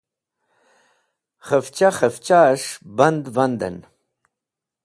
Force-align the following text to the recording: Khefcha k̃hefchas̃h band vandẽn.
Khefcha 1.47 1.89
k̃hefchas̃h 1.95 2.69
band 2.95 3.23
vandẽn. 3.35 3.77